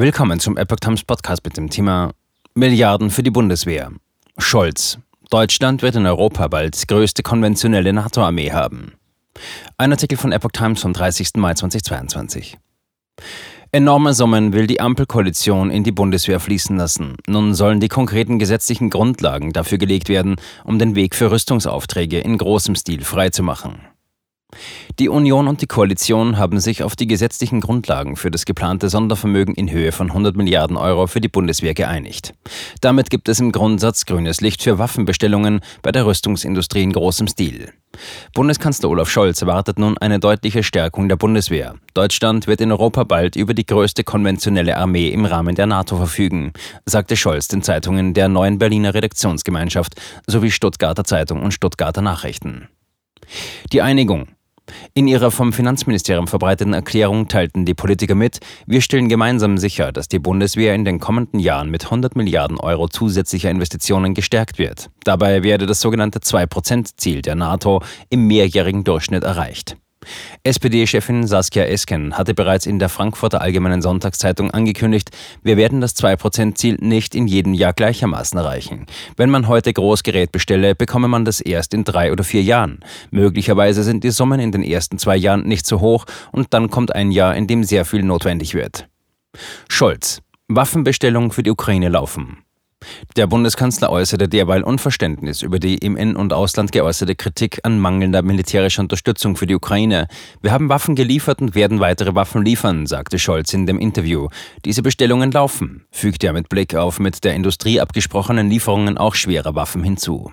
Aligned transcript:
Willkommen 0.00 0.40
zum 0.40 0.56
Epoch 0.56 0.80
Times 0.80 1.04
Podcast 1.04 1.44
mit 1.44 1.58
dem 1.58 1.68
Thema 1.68 2.12
Milliarden 2.54 3.10
für 3.10 3.22
die 3.22 3.30
Bundeswehr. 3.30 3.92
Scholz. 4.38 4.96
Deutschland 5.28 5.82
wird 5.82 5.94
in 5.94 6.06
Europa 6.06 6.48
bald 6.48 6.88
größte 6.88 7.22
konventionelle 7.22 7.92
NATO-Armee 7.92 8.50
haben. 8.50 8.94
Ein 9.76 9.92
Artikel 9.92 10.16
von 10.16 10.32
Epoch 10.32 10.52
Times 10.52 10.80
vom 10.80 10.94
30. 10.94 11.32
Mai 11.36 11.52
2022. 11.52 12.56
Enorme 13.72 14.14
Summen 14.14 14.54
will 14.54 14.66
die 14.66 14.80
Ampelkoalition 14.80 15.70
in 15.70 15.84
die 15.84 15.92
Bundeswehr 15.92 16.40
fließen 16.40 16.78
lassen. 16.78 17.18
Nun 17.26 17.52
sollen 17.52 17.80
die 17.80 17.88
konkreten 17.88 18.38
gesetzlichen 18.38 18.88
Grundlagen 18.88 19.52
dafür 19.52 19.76
gelegt 19.76 20.08
werden, 20.08 20.36
um 20.64 20.78
den 20.78 20.94
Weg 20.94 21.14
für 21.14 21.30
Rüstungsaufträge 21.30 22.20
in 22.20 22.38
großem 22.38 22.74
Stil 22.74 23.04
freizumachen. 23.04 23.80
Die 24.98 25.08
Union 25.08 25.48
und 25.48 25.62
die 25.62 25.66
Koalition 25.66 26.36
haben 26.36 26.60
sich 26.60 26.82
auf 26.82 26.96
die 26.96 27.06
gesetzlichen 27.06 27.60
Grundlagen 27.60 28.16
für 28.16 28.30
das 28.30 28.44
geplante 28.44 28.88
Sondervermögen 28.88 29.54
in 29.54 29.70
Höhe 29.70 29.92
von 29.92 30.08
100 30.08 30.36
Milliarden 30.36 30.76
Euro 30.76 31.06
für 31.06 31.20
die 31.20 31.28
Bundeswehr 31.28 31.74
geeinigt. 31.74 32.34
Damit 32.80 33.10
gibt 33.10 33.28
es 33.28 33.40
im 33.40 33.52
Grundsatz 33.52 34.04
grünes 34.04 34.40
Licht 34.40 34.62
für 34.62 34.78
Waffenbestellungen 34.78 35.60
bei 35.82 35.92
der 35.92 36.06
Rüstungsindustrie 36.06 36.82
in 36.82 36.92
großem 36.92 37.28
Stil. 37.28 37.72
Bundeskanzler 38.34 38.88
Olaf 38.88 39.10
Scholz 39.10 39.42
erwartet 39.42 39.78
nun 39.78 39.98
eine 39.98 40.20
deutliche 40.20 40.62
Stärkung 40.62 41.08
der 41.08 41.16
Bundeswehr. 41.16 41.74
Deutschland 41.94 42.46
wird 42.46 42.60
in 42.60 42.70
Europa 42.70 43.04
bald 43.04 43.36
über 43.36 43.54
die 43.54 43.66
größte 43.66 44.04
konventionelle 44.04 44.76
Armee 44.76 45.08
im 45.08 45.24
Rahmen 45.24 45.54
der 45.54 45.66
NATO 45.66 45.96
verfügen, 45.96 46.52
sagte 46.86 47.16
Scholz 47.16 47.48
den 47.48 47.62
Zeitungen 47.62 48.14
der 48.14 48.28
neuen 48.28 48.58
Berliner 48.58 48.94
Redaktionsgemeinschaft 48.94 50.00
sowie 50.26 50.50
Stuttgarter 50.50 51.04
Zeitung 51.04 51.42
und 51.42 51.52
Stuttgarter 51.52 52.02
Nachrichten. 52.02 52.68
Die 53.72 53.82
Einigung 53.82 54.28
in 54.94 55.08
ihrer 55.08 55.30
vom 55.30 55.52
Finanzministerium 55.52 56.26
verbreiteten 56.26 56.74
Erklärung 56.74 57.28
teilten 57.28 57.64
die 57.64 57.74
Politiker 57.74 58.14
mit, 58.14 58.40
wir 58.66 58.80
stellen 58.80 59.08
gemeinsam 59.08 59.58
sicher, 59.58 59.92
dass 59.92 60.08
die 60.08 60.18
Bundeswehr 60.18 60.74
in 60.74 60.84
den 60.84 61.00
kommenden 61.00 61.40
Jahren 61.40 61.70
mit 61.70 61.84
100 61.84 62.16
Milliarden 62.16 62.58
Euro 62.58 62.88
zusätzlicher 62.88 63.50
Investitionen 63.50 64.14
gestärkt 64.14 64.58
wird. 64.58 64.90
Dabei 65.04 65.42
werde 65.42 65.66
das 65.66 65.80
sogenannte 65.80 66.20
2-Prozent-Ziel 66.20 67.22
der 67.22 67.34
NATO 67.34 67.82
im 68.08 68.26
mehrjährigen 68.26 68.84
Durchschnitt 68.84 69.24
erreicht. 69.24 69.76
SPD-Chefin 70.42 71.26
Saskia 71.26 71.64
Esken 71.64 72.16
hatte 72.16 72.34
bereits 72.34 72.66
in 72.66 72.78
der 72.78 72.88
Frankfurter 72.88 73.40
Allgemeinen 73.40 73.82
Sonntagszeitung 73.82 74.50
angekündigt, 74.50 75.10
wir 75.42 75.56
werden 75.56 75.80
das 75.80 75.94
2%-Ziel 75.96 76.78
nicht 76.80 77.14
in 77.14 77.26
jedem 77.26 77.54
Jahr 77.54 77.72
gleichermaßen 77.72 78.38
erreichen. 78.38 78.86
Wenn 79.16 79.30
man 79.30 79.48
heute 79.48 79.72
Großgerät 79.72 80.32
bestelle, 80.32 80.74
bekomme 80.74 81.08
man 81.08 81.24
das 81.24 81.40
erst 81.40 81.74
in 81.74 81.84
drei 81.84 82.12
oder 82.12 82.24
vier 82.24 82.42
Jahren. 82.42 82.80
Möglicherweise 83.10 83.82
sind 83.82 84.02
die 84.02 84.10
Summen 84.10 84.40
in 84.40 84.52
den 84.52 84.62
ersten 84.62 84.98
zwei 84.98 85.16
Jahren 85.16 85.46
nicht 85.46 85.66
so 85.66 85.80
hoch 85.80 86.06
und 86.32 86.54
dann 86.54 86.70
kommt 86.70 86.94
ein 86.94 87.10
Jahr, 87.10 87.36
in 87.36 87.46
dem 87.46 87.64
sehr 87.64 87.84
viel 87.84 88.02
notwendig 88.02 88.54
wird. 88.54 88.88
Scholz. 89.68 90.22
Waffenbestellung 90.48 91.30
für 91.30 91.44
die 91.44 91.50
Ukraine 91.50 91.90
laufen. 91.90 92.38
Der 93.16 93.26
Bundeskanzler 93.26 93.90
äußerte 93.90 94.28
derweil 94.28 94.62
Unverständnis 94.62 95.42
über 95.42 95.58
die 95.58 95.76
im 95.76 95.96
In- 95.96 96.16
und 96.16 96.32
Ausland 96.32 96.72
geäußerte 96.72 97.14
Kritik 97.14 97.60
an 97.64 97.78
mangelnder 97.78 98.22
militärischer 98.22 98.82
Unterstützung 98.82 99.36
für 99.36 99.46
die 99.46 99.54
Ukraine. 99.54 100.06
Wir 100.40 100.52
haben 100.52 100.68
Waffen 100.68 100.94
geliefert 100.94 101.42
und 101.42 101.54
werden 101.54 101.80
weitere 101.80 102.14
Waffen 102.14 102.44
liefern, 102.44 102.86
sagte 102.86 103.18
Scholz 103.18 103.52
in 103.52 103.66
dem 103.66 103.78
Interview. 103.78 104.28
Diese 104.64 104.82
Bestellungen 104.82 105.32
laufen, 105.32 105.84
fügte 105.90 106.28
er 106.28 106.32
mit 106.32 106.48
Blick 106.48 106.74
auf 106.74 106.98
mit 106.98 107.24
der 107.24 107.34
Industrie 107.34 107.80
abgesprochenen 107.80 108.48
Lieferungen 108.48 108.96
auch 108.96 109.14
schwerer 109.14 109.54
Waffen 109.54 109.82
hinzu. 109.82 110.32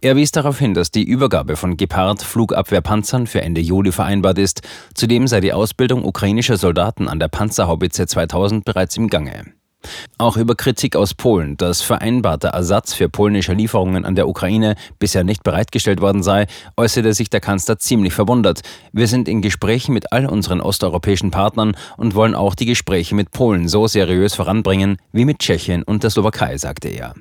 Er 0.00 0.16
wies 0.16 0.30
darauf 0.30 0.58
hin, 0.58 0.74
dass 0.74 0.90
die 0.90 1.04
Übergabe 1.04 1.56
von 1.56 1.76
Gepard 1.76 2.22
Flugabwehrpanzern 2.22 3.26
für 3.26 3.42
Ende 3.42 3.60
Juli 3.60 3.92
vereinbart 3.92 4.38
ist. 4.38 4.62
Zudem 4.94 5.26
sei 5.26 5.40
die 5.40 5.52
Ausbildung 5.52 6.04
ukrainischer 6.04 6.56
Soldaten 6.56 7.06
an 7.08 7.18
der 7.18 7.28
Panzerhaubitze 7.28 8.06
2000 8.06 8.64
bereits 8.64 8.96
im 8.96 9.08
Gange. 9.08 9.57
Auch 10.18 10.36
über 10.36 10.56
Kritik 10.56 10.96
aus 10.96 11.14
Polen, 11.14 11.56
dass 11.56 11.80
vereinbarter 11.82 12.48
Ersatz 12.48 12.92
für 12.92 13.08
polnische 13.08 13.52
Lieferungen 13.52 14.04
an 14.04 14.16
der 14.16 14.28
Ukraine 14.28 14.74
bisher 14.98 15.22
nicht 15.22 15.44
bereitgestellt 15.44 16.00
worden 16.00 16.24
sei, 16.24 16.46
äußerte 16.76 17.14
sich 17.14 17.30
der 17.30 17.40
Kanzler 17.40 17.78
ziemlich 17.78 18.12
verwundert. 18.12 18.62
Wir 18.92 19.06
sind 19.06 19.28
in 19.28 19.42
Gesprächen 19.42 19.94
mit 19.94 20.12
all 20.12 20.26
unseren 20.26 20.60
osteuropäischen 20.60 21.30
Partnern 21.30 21.76
und 21.96 22.16
wollen 22.16 22.34
auch 22.34 22.56
die 22.56 22.66
Gespräche 22.66 23.14
mit 23.14 23.30
Polen 23.30 23.68
so 23.68 23.86
seriös 23.86 24.34
voranbringen 24.34 24.96
wie 25.12 25.24
mit 25.24 25.38
Tschechien 25.38 25.84
und 25.84 26.02
der 26.02 26.10
Slowakei, 26.10 26.58
sagte 26.58 26.88
er. 26.88 27.14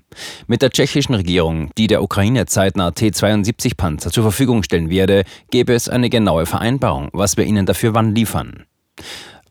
Mit 0.47 0.63
der 0.63 0.72
tschechischen 0.72 1.13
Regierung, 1.13 1.69
die 1.78 1.88
der 1.88 2.01
Ukraine 2.01 2.47
zeitnah 2.47 2.91
T-72-Panzer 2.91 4.12
zur 4.12 4.23
Verfügung 4.23 4.63
stellen 4.63 4.90
werde, 4.90 5.23
gäbe 5.51 5.73
es 5.73 5.88
eine 5.88 6.09
genaue 6.09 6.47
Vereinbarung, 6.47 7.09
was 7.13 7.38
wir 7.38 7.46
ihnen 7.46 7.67
dafür 7.67 7.94
wann 7.94 8.16
liefern. 8.16 8.66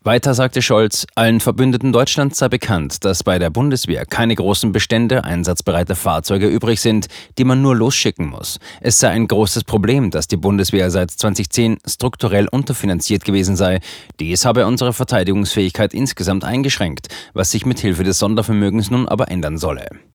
Weiter 0.07 0.33
sagte 0.33 0.61
Scholz, 0.61 1.05
allen 1.15 1.41
Verbündeten 1.41 1.91
Deutschlands 1.91 2.39
sei 2.39 2.47
bekannt, 2.47 3.03
dass 3.03 3.25
bei 3.25 3.39
der 3.39 3.49
Bundeswehr 3.49 4.05
keine 4.05 4.35
großen 4.35 4.71
Bestände 4.71 5.25
einsatzbereiter 5.25 5.97
Fahrzeuge 5.97 6.47
übrig 6.47 6.79
sind, 6.79 7.07
die 7.37 7.43
man 7.43 7.61
nur 7.61 7.75
losschicken 7.75 8.29
muss. 8.29 8.57
Es 8.79 8.99
sei 8.99 9.09
ein 9.09 9.27
großes 9.27 9.65
Problem, 9.65 10.09
dass 10.09 10.29
die 10.29 10.37
Bundeswehr 10.37 10.91
seit 10.91 11.11
2010 11.11 11.79
strukturell 11.85 12.47
unterfinanziert 12.47 13.25
gewesen 13.25 13.57
sei. 13.57 13.81
Dies 14.21 14.45
habe 14.45 14.65
unsere 14.65 14.93
Verteidigungsfähigkeit 14.93 15.93
insgesamt 15.93 16.45
eingeschränkt, 16.45 17.09
was 17.33 17.51
sich 17.51 17.65
mit 17.65 17.79
Hilfe 17.79 18.05
des 18.05 18.17
Sondervermögens 18.17 18.89
nun 18.89 19.09
aber 19.09 19.29
ändern 19.29 19.57
solle. 19.57 19.89